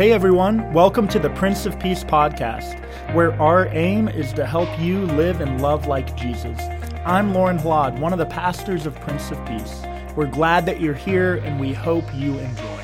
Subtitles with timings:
[0.00, 2.82] Hey everyone, welcome to the Prince of Peace podcast,
[3.12, 6.58] where our aim is to help you live and love like Jesus.
[7.04, 9.82] I'm Lorne Hlad, one of the pastors of Prince of Peace.
[10.16, 12.80] We're glad that you're here and we hope you enjoy.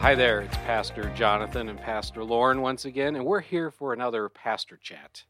[0.00, 4.28] Hi there, it's Pastor Jonathan and Pastor Lorne once again, and we're here for another
[4.28, 5.22] Pastor Chat.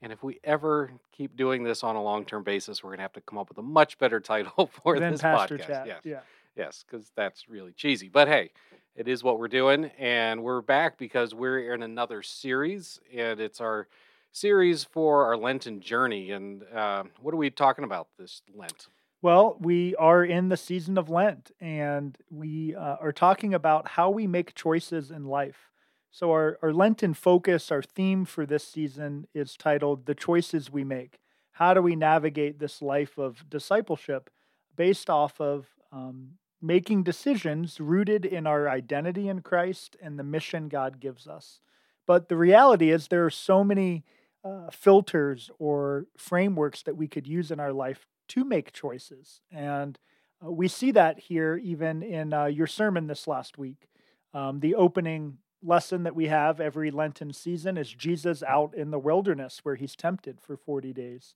[0.00, 3.02] And if we ever keep doing this on a long term basis, we're going to
[3.02, 5.66] have to come up with a much better title for Then this Pastor podcast.
[5.66, 5.86] Chat.
[5.86, 6.20] Yes, Yeah.
[6.56, 8.08] yes, because that's really cheesy.
[8.08, 8.50] But hey,
[8.94, 13.60] it is what we're doing, and we're back because we're in another series, and it's
[13.60, 13.88] our
[14.32, 16.30] series for our Lenten journey.
[16.30, 18.88] And uh, what are we talking about this Lent?
[19.20, 24.10] Well, we are in the season of Lent and we uh, are talking about how
[24.10, 25.70] we make choices in life.
[26.10, 30.84] So, our, our Lenten focus, our theme for this season is titled The Choices We
[30.84, 31.18] Make.
[31.52, 34.30] How do we navigate this life of discipleship
[34.74, 40.68] based off of um, making decisions rooted in our identity in Christ and the mission
[40.68, 41.60] God gives us?
[42.06, 44.04] But the reality is, there are so many
[44.44, 49.40] uh, filters or frameworks that we could use in our life to make choices.
[49.52, 49.98] And
[50.44, 53.88] uh, we see that here even in uh, your sermon this last week.
[54.32, 58.98] Um, the opening lesson that we have every Lenten season is Jesus out in the
[58.98, 61.34] wilderness where he's tempted for 40 days.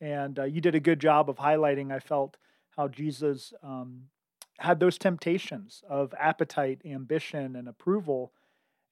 [0.00, 2.36] And uh, you did a good job of highlighting, I felt,
[2.76, 4.04] how Jesus um,
[4.58, 8.32] had those temptations of appetite, ambition, and approval.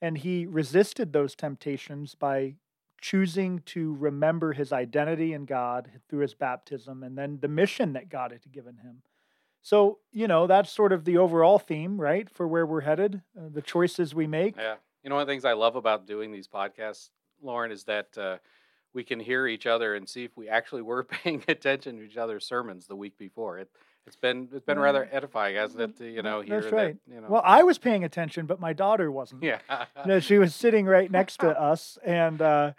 [0.00, 2.54] And he resisted those temptations by
[3.00, 8.08] choosing to remember his identity in God through his baptism and then the mission that
[8.08, 9.02] God had given him.
[9.62, 13.48] So, you know, that's sort of the overall theme, right, for where we're headed, uh,
[13.52, 14.56] the choices we make.
[14.56, 14.76] Yeah.
[15.02, 17.10] You know, one of the things I love about doing these podcasts,
[17.42, 18.38] Lorne, is that uh,
[18.94, 22.16] we can hear each other and see if we actually were paying attention to each
[22.16, 23.58] other's sermons the week before.
[23.58, 23.70] It,
[24.06, 25.98] it's been it's been rather edifying, hasn't it?
[25.98, 26.96] To, you know, hear That's right.
[27.06, 27.14] that.
[27.14, 29.42] You know, Well, I was paying attention, but my daughter wasn't.
[29.42, 29.58] yeah.
[29.70, 32.72] You know, she was sitting right next to us, and uh,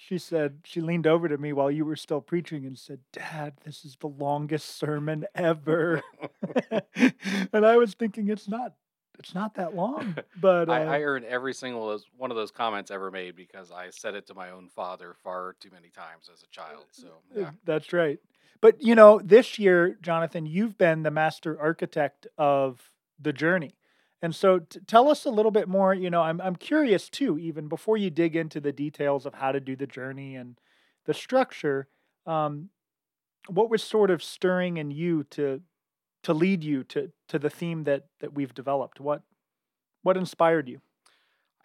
[0.00, 3.54] she said, she leaned over to me while you were still preaching and said, Dad,
[3.64, 6.02] this is the longest sermon ever.
[7.52, 8.74] and I was thinking, it's not.
[9.18, 12.92] It's not that long, but uh, I, I earned every single one of those comments
[12.92, 16.44] ever made because I said it to my own father far too many times as
[16.44, 16.84] a child.
[16.92, 18.20] So Uh, yeah, That's right.
[18.60, 23.74] But you know, this year, Jonathan, you've been the master architect of the journey.
[24.20, 27.38] And so t- tell us a little bit more, you know, I'm I'm curious too
[27.38, 30.58] even before you dig into the details of how to do the journey and
[31.04, 31.88] the structure,
[32.26, 32.70] um,
[33.48, 35.60] what was sort of stirring in you to
[36.24, 39.00] to lead you to to the theme that that we've developed?
[39.00, 39.22] What
[40.02, 40.80] what inspired you?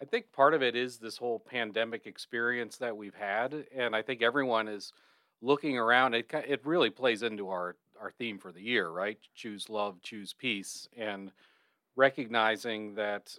[0.00, 4.02] I think part of it is this whole pandemic experience that we've had, and I
[4.02, 4.92] think everyone is
[5.40, 6.14] looking around.
[6.14, 9.18] It it really plays into our our theme for the year, right?
[9.34, 11.32] Choose love, choose peace, and
[11.96, 13.36] recognizing that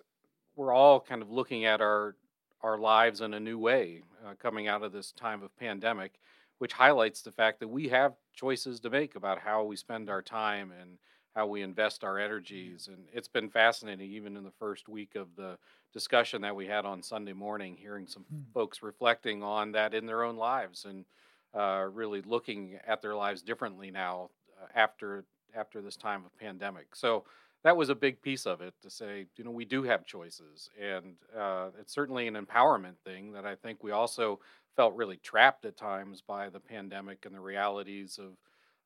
[0.55, 2.15] we're all kind of looking at our
[2.61, 6.19] our lives in a new way uh, coming out of this time of pandemic,
[6.57, 10.21] which highlights the fact that we have choices to make about how we spend our
[10.21, 10.97] time and
[11.35, 12.87] how we invest our energies.
[12.87, 15.59] And it's been fascinating, even in the first week of the
[15.93, 18.41] discussion that we had on Sunday morning, hearing some Hmm.
[18.53, 21.05] folks reflecting on that in their own lives and
[21.53, 24.29] uh, really looking at their lives differently now
[24.61, 26.95] uh, after after this time of pandemic.
[26.95, 27.23] So
[27.65, 30.69] that was a big piece of it to say, you know, we do have choices,
[30.79, 34.39] and uh, it's certainly an empowerment thing that I think we also
[34.75, 38.37] felt really trapped at times by the pandemic and the realities of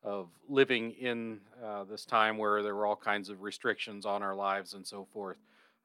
[0.02, 4.34] of living in uh, this time where there were all kinds of restrictions on our
[4.34, 5.36] lives and so forth.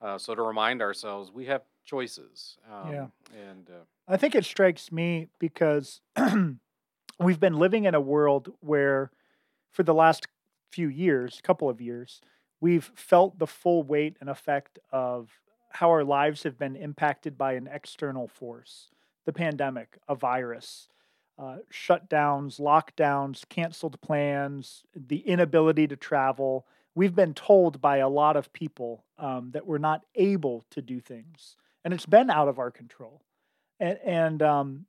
[0.02, 2.58] Uh, so to remind ourselves, we have choices.
[2.72, 3.08] Um, Yeah.
[3.50, 6.00] And uh, I think it strikes me because
[7.20, 9.12] we've been living in a world where,
[9.74, 10.28] for the last
[10.72, 12.22] few years, couple of years,
[12.60, 15.30] we've felt the full weight and effect of
[15.70, 18.90] how our lives have been impacted by an external force
[19.26, 20.88] the pandemic, a virus,
[21.40, 26.68] uh, shutdowns, lockdowns, canceled plans, the inability to travel.
[26.94, 31.00] We've been told by a lot of people um, that we're not able to do
[31.00, 33.24] things, and it's been out of our control
[33.80, 34.86] and and um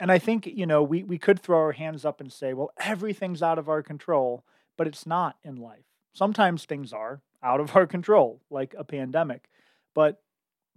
[0.00, 2.72] and I think you know we we could throw our hands up and say, well,
[2.78, 4.44] everything's out of our control,
[4.76, 5.84] but it's not in life.
[6.12, 9.48] Sometimes things are out of our control, like a pandemic,
[9.94, 10.22] but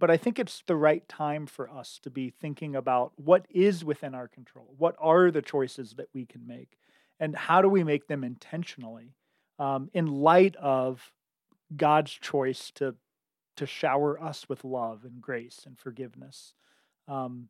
[0.00, 3.84] but I think it's the right time for us to be thinking about what is
[3.84, 4.74] within our control.
[4.76, 6.76] What are the choices that we can make,
[7.20, 9.14] and how do we make them intentionally,
[9.58, 11.12] um, in light of
[11.76, 12.96] God's choice to
[13.56, 16.54] to shower us with love and grace and forgiveness.
[17.06, 17.48] Um,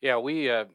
[0.00, 0.66] Yeah, we uh,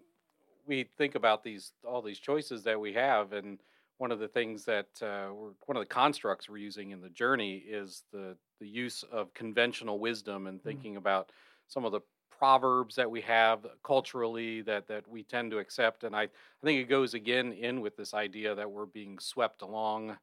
[0.66, 3.60] we think about these all these choices that we have, and
[3.97, 7.09] one of the things that uh, we're, one of the constructs we're using in the
[7.09, 10.81] journey is the the use of conventional wisdom and Mm-hmm.
[10.81, 11.31] thinking about
[11.68, 12.01] some of the
[12.31, 16.30] proverbs that we have culturally that that we tend to accept and I, I
[16.63, 20.18] think it goes again in with this idea that we're being swept along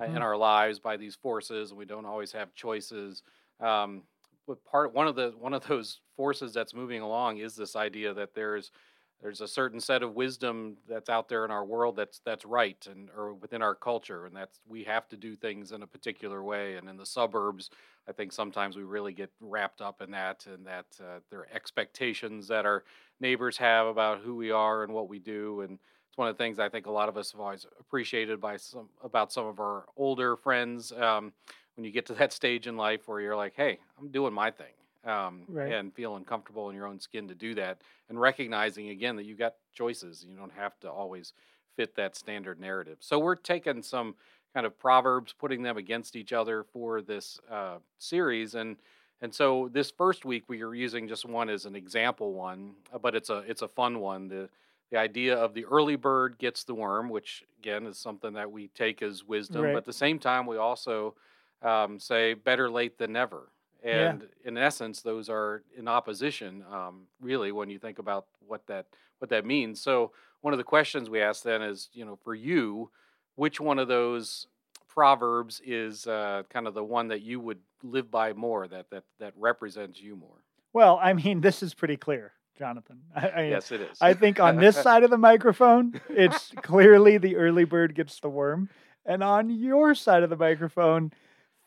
[0.00, 0.14] uh, Mhm.
[0.14, 3.22] in our lives by these forces and we don't always have choices
[3.60, 4.04] um,
[4.46, 8.14] but part one of the one of those forces that's moving along is this idea
[8.14, 8.70] that there's
[9.20, 12.86] there's a certain set of wisdom that's out there in our world that's that's right
[12.90, 16.42] and or within our culture and that's we have to do things in a particular
[16.42, 17.70] way and in the suburbs
[18.08, 21.48] i think sometimes we really get wrapped up in that and that uh, there are
[21.52, 22.84] expectations that our
[23.20, 25.78] neighbors have about who we are and what we do and
[26.08, 28.56] it's one of the things i think a lot of us have always appreciated by
[28.56, 31.32] some about some of our older friends um,
[31.76, 34.50] when you get to that stage in life where you're like hey i'm doing my
[34.50, 34.66] thing
[35.04, 35.68] um, Right.
[35.70, 39.38] and feeling comfortable in your own skin to do that and recognizing again that you've
[39.38, 41.32] got choices you don't have to always
[41.76, 44.14] fit that standard narrative so we're taking some
[44.54, 48.76] kind of proverbs putting them against each other for this uh, series and
[49.20, 52.98] and so this first week we are using just one as an example one uh,
[52.98, 54.48] but it's a it's a fun one the
[54.90, 58.68] the idea of the early bird gets the worm which again is something that we
[58.68, 59.72] take as wisdom Right.
[59.72, 61.14] but at the same time we also
[61.62, 63.52] um, say better late than never
[63.84, 64.10] Yeah.
[64.10, 68.86] and in essence those are in opposition um, really when you think about what that
[69.18, 72.34] what that means so one of the questions we ask then is you know for
[72.34, 72.90] you
[73.36, 74.48] which one of those
[74.88, 79.04] proverbs is uh, kind of the one that you would live by more that that
[79.20, 80.42] that represents you more
[80.72, 83.00] Well, I mean, this is pretty clear, Jonathan.
[83.16, 87.18] I, I, yes it is I think on this side of the microphone, it's clearly
[87.18, 88.68] the early bird gets the worm.
[89.06, 91.12] And on your side of the microphone,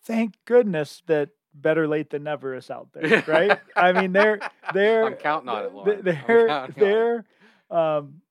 [0.04, 3.60] thank goodness that better late than never is out there, right?
[3.76, 4.40] I mean, they're
[4.74, 6.02] they're i'm counting on it Lorne.
[6.04, 6.14] They're
[6.48, 6.76] counting on it.
[6.78, 7.26] they're
[7.70, 8.22] um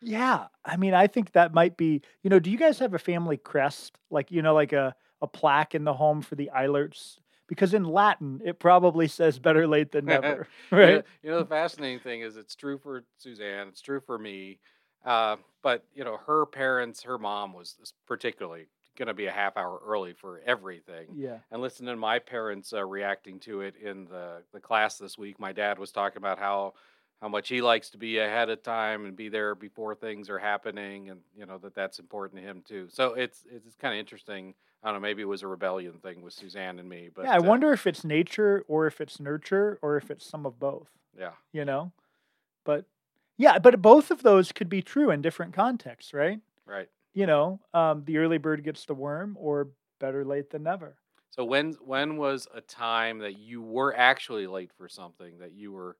[0.00, 2.98] yeah, I mean, I think that might be, you know, do you guys have a
[2.98, 3.96] family crest?
[4.10, 7.16] Like, you know, like a, a plaque in the home for the Eilerts?
[7.48, 11.04] Because in Latin, it probably says better late than never, You know- right?
[11.22, 14.58] You know, the fascinating thing is it's true for Suzanne, it's true for me.
[15.06, 17.76] Uh, but, you know, her parents, her mom was
[18.06, 21.06] particularly going to be a half hour early for everything.
[21.14, 21.38] Yeah.
[21.50, 25.38] And listening to my parents uh, reacting to it in the, the class this week,
[25.38, 26.74] my dad was talking about how
[27.24, 30.38] how much he likes to be ahead of time and be there before things are
[30.38, 32.88] happening, and you know that that's important to him too.
[32.90, 34.54] So it's it's kind of interesting.
[34.82, 35.00] I don't know.
[35.00, 37.72] Maybe it was a rebellion thing with Suzanne and me, but yeah, I uh, wonder
[37.72, 40.88] if it's nature or if it's nurture or if it's some of both,
[41.18, 41.92] yeah, you know?
[42.64, 42.84] But
[43.38, 46.40] yeah, but both of those could be true in different contexts, right?
[46.66, 46.88] right.
[47.14, 49.68] You know, um, the early bird gets the worm or
[50.00, 50.96] better late than never.
[51.30, 55.72] So when when was a time that you were actually late for something that you
[55.72, 55.96] were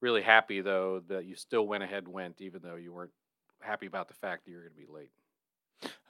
[0.00, 3.12] really happy though that you still went ahead and went even though you weren't
[3.60, 5.10] happy about the fact that you were going to be late?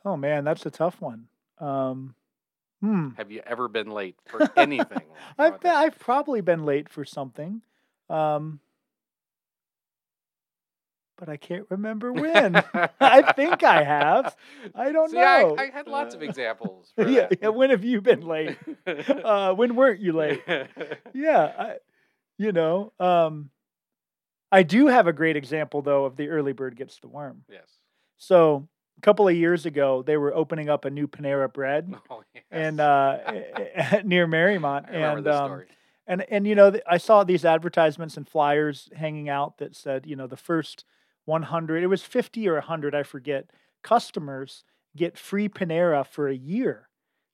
[0.05, 1.29] Oh man, that's a tough one.
[1.59, 2.14] Um,
[2.81, 3.11] hmm.
[3.17, 5.02] Have you ever been late for anything?
[5.38, 5.75] I've been.
[5.75, 7.62] I've probably been late for something,
[8.09, 8.61] um,
[11.19, 12.57] but I can't remember when.
[13.01, 14.37] I think I have.
[14.75, 15.57] I don't See, know.
[15.59, 16.93] I, I had lots of Uh, examples.
[16.99, 17.49] Yeah, yeah.
[17.49, 18.59] When have you been late?
[18.87, 20.43] Uh, when weren't you late?
[21.15, 21.75] Yeah, I,
[22.39, 22.93] you know.
[23.01, 23.50] Um,
[24.52, 27.43] I do have a great example though of the early bird gets the worm.
[27.50, 27.69] yes.
[28.19, 32.23] So a couple of years ago, they were opening up a new Panera Bread Oh,
[32.35, 32.45] yes.
[32.50, 33.19] and uh,
[34.05, 35.62] near Marymount, and um,
[36.07, 40.07] and and you know th- i saw these advertisements and flyers hanging out that said
[40.07, 40.85] you know the first
[41.26, 43.50] 100 it was 50 or 100 i forget
[43.83, 44.64] customers
[44.97, 46.88] get free panera for a year.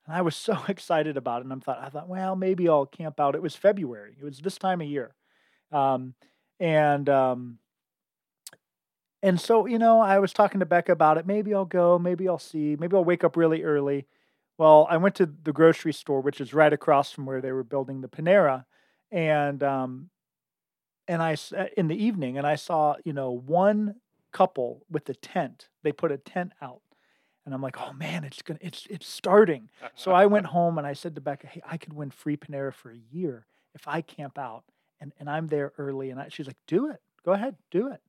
[0.07, 2.87] And i was so excited about it and i thought i thought well maybe i'll
[2.87, 3.35] camp out.
[3.35, 5.15] It was february it was this time of year.
[5.71, 6.15] Um,
[6.61, 7.59] and um,
[9.23, 12.29] and so you know i was talking to becca about it maybe i'll go maybe
[12.29, 14.07] i'll see maybe i'll wake up really early.
[14.59, 17.65] Well, I went to the grocery store, which is right across from where they were
[17.65, 18.65] building the Panera,
[19.11, 20.11] and um,
[21.13, 23.97] and I uh, in the evening, and I saw you know one
[24.33, 25.69] couple with the tent.
[25.83, 26.81] They put a tent out,
[27.45, 29.69] and I'm like, oh man, it's gonna, it's it's starting.
[29.95, 32.73] So I went home and I said to Becca, hey, I could win free Panera
[32.73, 34.65] for a year if I camp out,
[35.01, 36.11] and and I'm there early.
[36.11, 38.01] And I, she's like, do it, go ahead, do it.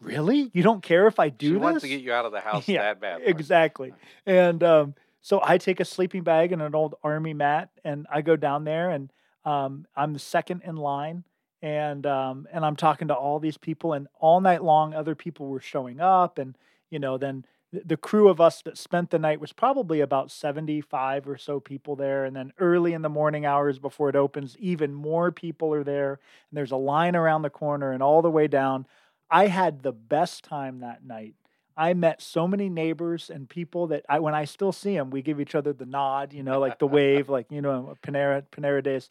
[0.00, 0.50] Really?
[0.52, 1.60] You don't care if I do she this?
[1.62, 3.22] wants to get you out of the house Yeah, that bad.
[3.24, 3.94] Exactly.
[4.26, 8.20] And um, so I take a sleeping bag and an old army mat, and I
[8.20, 9.10] go down there, and
[9.44, 11.24] um, I'm the second in line,
[11.64, 15.46] and um, and I'm talking to all these people, and all night long, other people
[15.46, 16.58] were showing up, and
[16.90, 21.26] you know, then the crew of us that spent the night was probably about 75
[21.26, 24.92] or so people there, and then early in the morning hours before it opens, even
[24.92, 28.46] more people are there, and there's a line around the corner, and all the way
[28.46, 28.86] down.
[29.30, 31.34] I had the best time that night.
[31.78, 35.22] I met so many neighbors and people that I, when I still see them, we
[35.22, 38.82] give each other the nod, you know, like the wave, like you know, Panera Panera
[38.82, 39.08] days.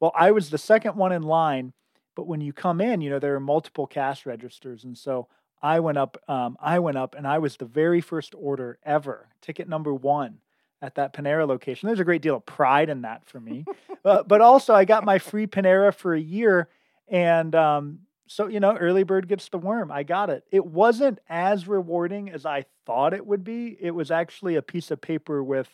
[0.00, 1.72] Well, I was the second one in line,
[2.14, 5.28] but when you come in, you know, there are multiple cash registers, and so
[5.62, 6.18] I went up.
[6.28, 10.38] Um, I went up, and I was the very first order ever, ticket number one
[10.80, 11.86] at that Panera location.
[11.86, 13.64] There's a great deal of pride in that for me,
[14.04, 16.68] uh, but also I got my free Panera for a year,
[17.08, 19.90] and um, so you know, early bird gets the worm.
[19.92, 20.44] I got it.
[20.50, 23.76] It wasn't as rewarding as I thought it would be.
[23.80, 25.68] It was actually a piece of paper with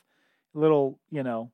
[0.55, 1.51] little, you know,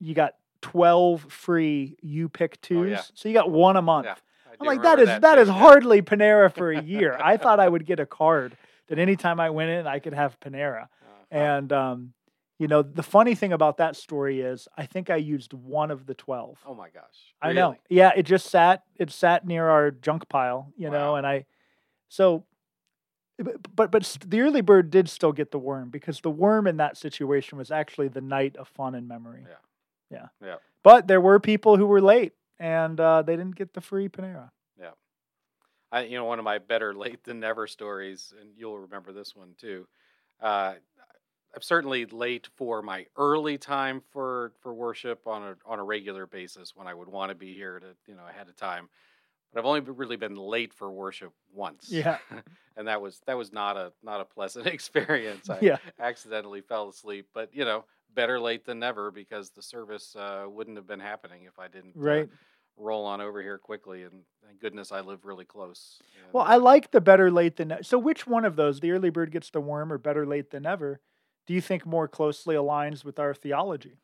[0.00, 2.78] you got 12 free you pick twos.
[2.78, 3.02] Oh, yeah.
[3.14, 4.06] So you got one a month.
[4.06, 4.14] Yeah,
[4.60, 7.18] I'm like, that is that too, is hardly Panera for a year.
[7.22, 8.56] I thought I would get a card
[8.88, 10.88] that anytime I went in, I could have Panera.
[11.34, 11.44] Uh-huh.
[11.44, 12.12] And um,
[12.58, 16.04] you know, the funny thing about that story is I think I used one of
[16.04, 16.58] the 12.
[16.66, 17.76] oh my gosh, I know.
[17.88, 21.46] Yeah, it just sat it sat near our junk pile, you know, and I
[22.08, 22.44] so
[23.38, 26.76] but but but the early bird did still get the worm because the worm in
[26.76, 29.44] that situation was actually the night of fun and memory.
[29.48, 29.56] Yeah.
[30.12, 30.26] Yeah.
[30.44, 30.56] Yeah.
[30.82, 34.50] But there were people who were late and uh, they didn't get the free Panera.
[34.78, 34.90] Yeah.
[35.90, 39.34] I, you know, one of my better late than never stories, and you'll remember this
[39.34, 39.86] one too.
[40.40, 40.74] Uh,
[41.54, 46.26] I'm certainly late for my early time for for worship on a on a regular
[46.26, 48.88] basis when I would want to be here to you know ahead of time.
[49.52, 51.90] But I've only really been late for worship once.
[51.90, 52.16] Yeah.
[52.76, 55.50] and that was that was not a not a pleasant experience.
[55.50, 55.76] I Yeah.
[56.00, 60.76] accidentally fell asleep, but you know, better late than never because the service uh, wouldn't
[60.76, 62.26] have been happening if I didn't uh,
[62.76, 64.02] roll on over here quickly.
[64.02, 66.00] And thank goodness I live really close.
[66.22, 67.98] And, Well, I uh, like the better late than ne- so.
[67.98, 71.00] Which one of those, the early bird gets the worm or better late than never,
[71.46, 73.98] do you think more closely aligns with our theology?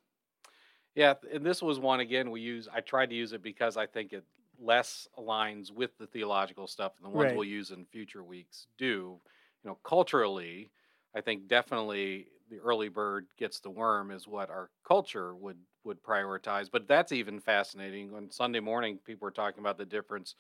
[0.95, 2.69] Yeah, and this was one again we use.
[2.73, 4.25] I tried to use it because I think it
[4.61, 7.37] less aligns with the theological stuff than the ones Right.
[7.37, 9.21] we'll use in future weeks do.
[9.63, 10.71] You know, culturally,
[11.15, 16.03] I think definitely the early bird gets the worm is what our culture would would
[16.03, 16.71] prioritize.
[16.71, 18.15] But that's even fascinating.
[18.15, 20.35] On Sunday morning, people were talking about the difference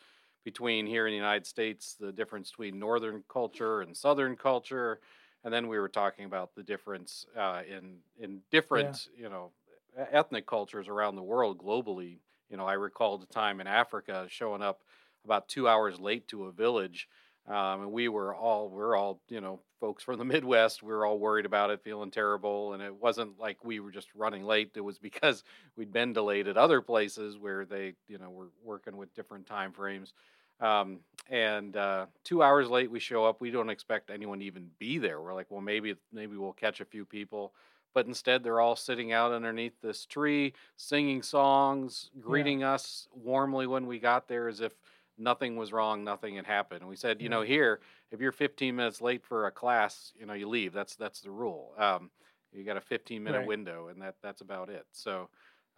[0.45, 5.01] between here in the United States, the difference between northern culture and southern culture,
[5.45, 9.53] and then we were talking about the difference uh, in in different you know
[9.97, 12.21] ethnic cultures around the world globally.
[12.51, 14.83] You know, I recalled a time in Africa showing up
[15.25, 17.09] about two hours late to a village,
[17.49, 20.83] um, and we were all we're all you know folks from the Midwest.
[20.83, 24.09] We were all worried about it, feeling terrible, and it wasn't like we were just
[24.15, 24.73] running late.
[24.75, 25.45] It was because
[25.77, 29.73] we'd been delayed at other places where they you know were working with different time
[29.73, 30.13] frames.
[30.61, 30.99] Um,
[31.31, 33.41] and uh, two hours late, we show up.
[33.41, 35.21] We don't expect anyone to even be there.
[35.21, 37.53] We're like, well, maybe maybe we'll catch a few people
[37.95, 43.87] but instead they're all sitting out underneath this tree singing songs greeting us warmly when
[43.87, 44.73] we got there as if
[45.19, 48.77] nothing was wrong nothing had happened and we said you know here if you're 15
[48.77, 52.11] minutes late for a class you know you leave that's that's the rule um,
[52.53, 53.49] you got a 15 minute Right.
[53.49, 55.29] window and that that's about it so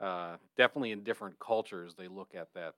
[0.00, 2.74] uh, definitely in different cultures they look at that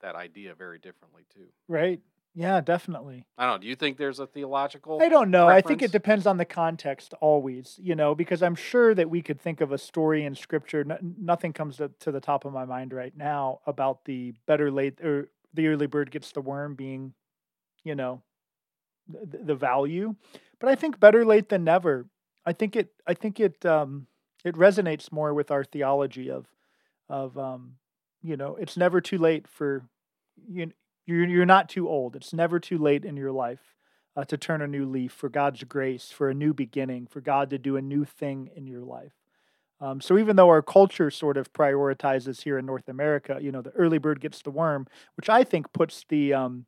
[0.00, 2.00] that idea very differently too Right?
[2.34, 3.24] Yeah, definitely.
[3.36, 5.48] i don't know do you think there's a theological I don't know.
[5.48, 9.22] I think it depends on the context always, you know, because I'm sure that we
[9.22, 10.80] could think of a story in scripture.
[10.88, 14.70] n- nothing comes to, to the top of my mind right now about the better
[14.72, 17.12] late or the early bird gets the worm being,
[17.84, 18.22] you know,
[19.08, 20.14] the, the value.
[20.60, 22.06] But I think better late than never.
[22.46, 22.92] I think it.
[23.06, 23.66] I think it.
[23.66, 24.06] Um,
[24.44, 26.46] it resonates more with our theology of,
[27.08, 27.72] of, um,
[28.22, 29.82] you know, it's never too late for
[30.48, 30.70] you.
[31.06, 32.14] You're you're not too old.
[32.14, 33.74] It's never too late in your life
[34.16, 37.50] uh, to turn a new leaf for God's grace, for a new beginning, for God
[37.50, 39.17] to do a new thing in your life.
[39.80, 43.62] Um, so even though our culture sort of prioritizes here in North America, you know,
[43.62, 46.66] the early bird gets the worm, which I think puts the um,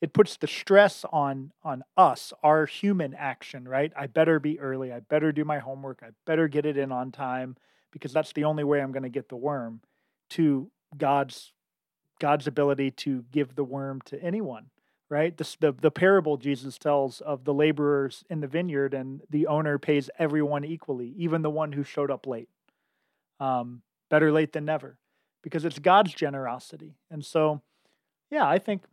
[0.00, 3.92] it puts the stress on on us, our human action, right?
[3.96, 4.92] I better be early.
[4.92, 6.02] I better do my homework.
[6.02, 7.56] I better get it in on time
[7.92, 9.80] because that's the only way I'm going to get the worm.
[10.30, 11.52] To God's
[12.20, 14.66] God's ability to give the worm to anyone,
[15.10, 15.36] right?
[15.36, 19.78] The, the the parable Jesus tells of the laborers in the vineyard, and the owner
[19.78, 22.48] pays everyone equally, even the one who showed up late.
[23.40, 24.98] Um, better late than never,
[25.42, 27.62] because it's God's generosity, and so,
[28.30, 28.84] yeah, I think,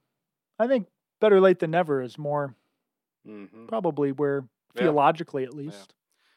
[0.60, 0.88] I think
[1.22, 2.56] better late than never is more
[3.26, 4.82] hmm probably where Yeah.
[4.84, 5.94] theologically at least.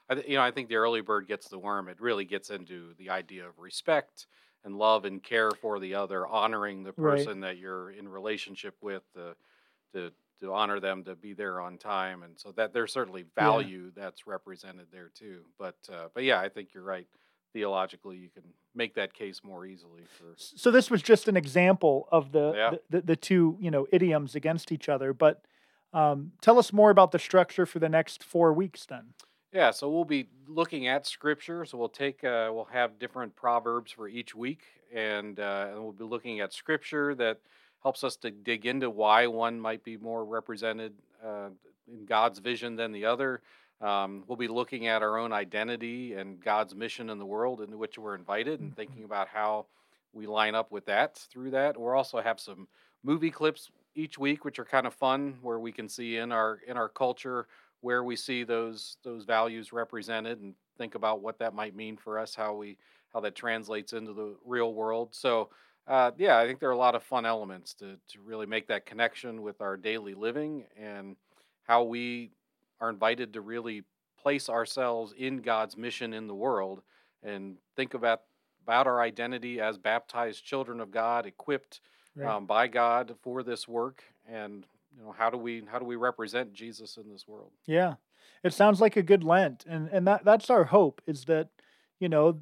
[0.08, 1.88] I th- you know, I think the early bird gets the worm.
[1.88, 4.26] It really gets into the idea of respect
[4.64, 7.22] and love and care for the other, honoring the Right.
[7.22, 9.36] person that you're in relationship with, to
[9.92, 13.90] to to honor them, to be there on time, and so that there's certainly value
[13.96, 15.40] that's represented there too.
[15.58, 17.06] But uh, but yeah, I think you're right.
[17.52, 22.06] theologically you can make that case more easily for So this was just an example
[22.12, 22.70] of the Yeah.
[22.70, 25.12] the, the, the two you know idioms against each other.
[25.12, 25.42] But
[25.92, 28.86] um, tell us more about the structure for the next four weeks.
[28.86, 29.14] Then.
[29.52, 31.64] Yeah, so we'll be looking at scripture.
[31.64, 34.60] So we'll take, uh, we'll have different proverbs for each week,
[34.94, 37.38] and uh, and we'll be looking at scripture that
[37.82, 40.92] helps us to dig into why one might be more represented
[41.24, 41.48] uh,
[41.92, 43.40] in God's vision than the other.
[43.80, 47.78] Um, we'll be looking at our own identity and God's mission in the world into
[47.78, 49.66] which we're invited, and thinking about how
[50.12, 51.78] we line up with that through that.
[51.78, 52.66] We'll also have some
[53.04, 56.58] movie clips each week, which are kind of fun, where we can see in our
[56.66, 57.46] in our culture
[57.80, 62.18] where we see those those values represented and think about what that might mean for
[62.18, 62.76] us how we
[63.12, 65.48] how that translates into the real world so
[65.88, 68.66] uh, yeah i think there are a lot of fun elements to to really make
[68.68, 71.16] that connection with our daily living and
[71.64, 72.30] how we
[72.80, 73.82] are invited to really
[74.20, 76.82] place ourselves in god's mission in the world
[77.22, 78.22] and think about
[78.62, 81.80] about our identity as baptized children of god equipped
[82.16, 82.34] Right.
[82.34, 84.66] um, by god for this work and
[84.96, 87.94] you know how do we how do we represent jesus in this world Yeah,
[88.42, 91.50] it sounds like a good Lent, and and that that's our hope is that
[92.00, 92.40] you know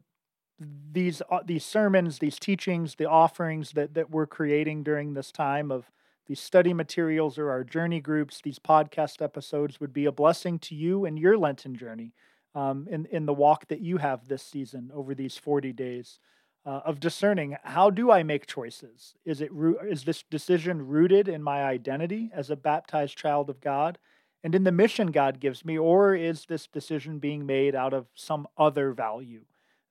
[0.59, 5.71] these uh, these sermons, these teachings, the offerings that that we're creating during this time
[5.71, 5.91] of
[6.27, 10.75] these study materials or our journey groups, these podcast episodes would be a blessing to
[10.75, 12.13] you and your Lenten journey
[12.55, 16.19] um, in in the walk that you have this season over these forty days.
[16.65, 19.15] Uh, of discerning how do I make choices?
[19.25, 19.53] Is it
[19.89, 23.99] is this decision rooted in my identity as a baptized child of God,
[24.43, 28.07] and in the mission God gives me, or is this decision being made out of
[28.17, 29.45] some other value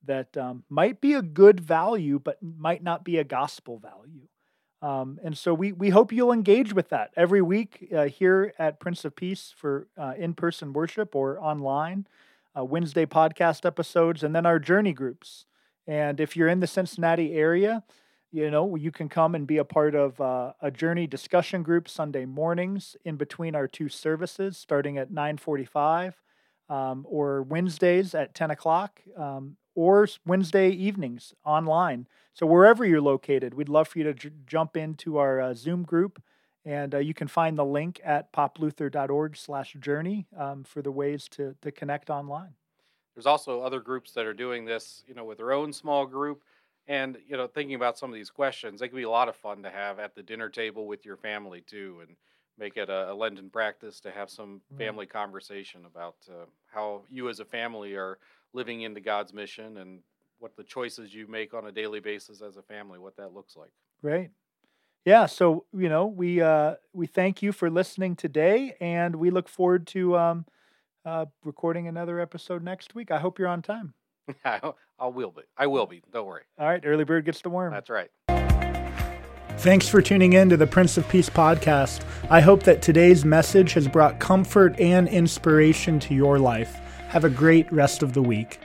[0.06, 4.28] that um, might be a good value, but might not be a gospel value?
[4.82, 8.80] Um, and so we we hope you'll engage with that every week uh, here at
[8.80, 12.06] Prince of Peace for uh, in person worship or online,
[12.56, 15.46] uh, Wednesday podcast episodes, and then our journey groups.
[15.88, 17.84] And if you're in the Cincinnati area,
[18.32, 21.88] you know you can come and be a part of uh, a journey discussion group
[21.88, 26.14] Sunday mornings in between our two services, starting at 9:45,
[26.70, 32.08] um, or Wednesdays at 10 o'clock, um, or Wednesday evenings online.
[32.34, 35.84] So wherever you're located, we'd love for you to j- jump into our uh, Zoom
[35.84, 36.22] group,
[36.66, 41.72] and uh, you can find the link at popluther.org/journey um, for the ways to to
[41.72, 42.56] connect online.
[43.14, 46.44] there's also other groups that are doing this you know with their own small group
[46.88, 49.36] and you know thinking about some of these questions they can be a lot of
[49.36, 52.16] fun to have at the dinner table with your family too and
[52.58, 54.96] make it a, a lenten practice to have some Right.
[54.96, 58.20] family conversation about uh, how you as a family are
[58.56, 60.00] living into god's mission and
[60.40, 63.56] what the choices you make on a daily basis as a family what that looks
[63.56, 64.30] like Great.
[65.06, 69.48] Yeah, so you know, we uh we thank you for listening today and we look
[69.48, 70.46] forward to um
[71.06, 73.12] uh recording another episode next week.
[73.12, 73.94] I hope you're on time.
[74.46, 74.60] I,
[75.00, 77.72] I will be i will be don't worry All right, early bird gets the worm.
[77.72, 78.10] that's right
[79.58, 82.04] Thanks for tuning in to the Prince of Peace podcast.
[82.30, 86.78] I hope that today's message has brought comfort and inspiration to your life.
[87.16, 88.60] Have a great rest of the week.